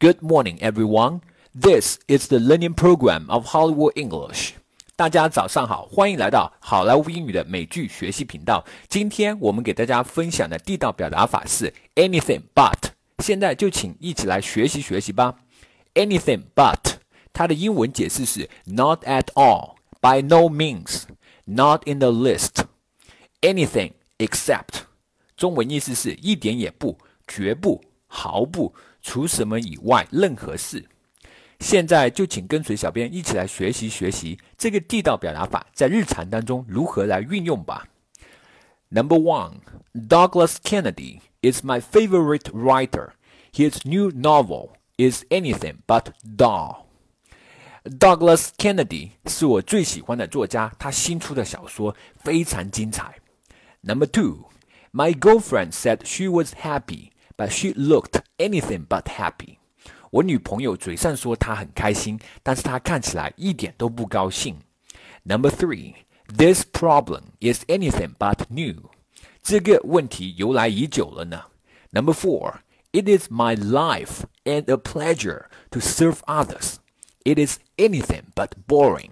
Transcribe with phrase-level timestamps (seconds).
[0.00, 1.20] Good morning, everyone.
[1.54, 4.52] This is the learning program of Hollywood English.
[4.96, 8.64] 大家早上好，欢迎来到好莱坞英语的美剧学习频道。
[8.88, 12.90] 今天我们给大家分享的地道表达法是 anything but。
[13.18, 15.36] 现在就请一起来学习学习吧。
[15.94, 16.94] Anything but，
[17.32, 21.02] 它的英文解释是 not at all, by no means,
[21.44, 22.64] not in the least,
[23.40, 24.84] anything except。
[25.36, 30.84] 中文意思是一点也不，绝不， 毫不，除什么以外任何事。
[31.60, 37.86] 现在就请跟随小编一起来学习学习这个地道表达法在日常当中如何来运用吧。
[38.88, 39.60] Number one,
[39.94, 43.10] Douglas Kennedy is my favorite writer.
[43.52, 46.86] His new novel is anything but dull.
[47.84, 53.16] Douglas Kennedy 是我最喜欢的作家，他新出的小说非常精彩。
[53.80, 54.50] Number two,
[54.92, 59.58] my girlfriend said she was happy, but she looked anything but happy.
[60.10, 64.58] 我女朋友嘴上说她很开心，但是她看起来一点都不高兴。
[65.24, 65.94] Number three,
[66.26, 68.90] this problem is anything but new.
[69.42, 71.44] 这个问题由来已久了呢。
[71.90, 72.56] Number four,
[72.92, 76.76] it is my life and a pleasure to serve others.
[77.24, 79.10] It is anything but boring.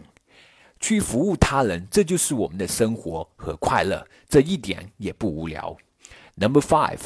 [0.81, 5.77] 去服务他人，这就是我们的生活和快乐，这一点也不无聊。
[6.37, 7.01] Number five,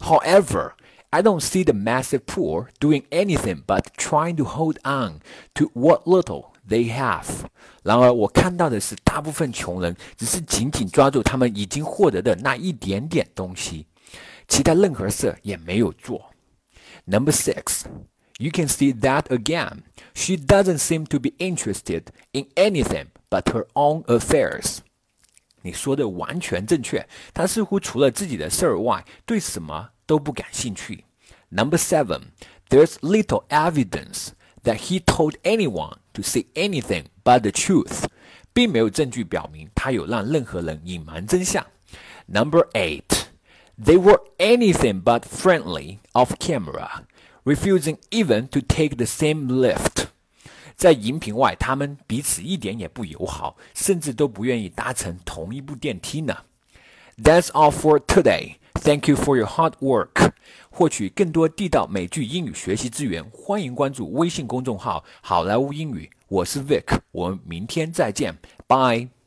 [0.00, 0.72] however,
[1.10, 5.20] I don't see the massive poor doing anything but trying to hold on
[5.54, 7.46] to what little they have.
[7.82, 13.86] 然而，我看到的是，大部分穷人只是紧紧抓住他们已经获得的那一点点东西，
[14.48, 16.30] 其他任何事也没有做。
[17.04, 17.84] Number six,
[18.38, 19.84] you can see that again.
[20.12, 24.78] She doesn't seem to be interested in anything but her own affairs.
[25.62, 31.04] 你说的完全正确，她似乎除了自己的事儿外，对什么都不感兴趣。
[31.48, 32.32] Number seven,
[32.68, 34.28] there's little evidence
[34.64, 38.04] that he told anyone to say anything but the truth，
[38.52, 41.64] 并没有证据表明他有让任何人隐瞒真相。
[42.26, 43.26] Number eight,
[43.80, 47.04] they were anything but friendly off camera,
[47.44, 49.99] refusing even to take the same lift。
[50.81, 56.35] 在荧屏外，他们彼此一点也不友好，甚至都不愿意搭乘同一部电梯呢。
[57.23, 58.55] That's all for today.
[58.73, 60.31] Thank you for your hard work.
[60.71, 66.09] 获取更多地道美剧英语学习资源，欢迎关注微信公众号“好莱坞英语”。
[66.27, 69.20] 我是 Vic，我们明天再见，拜。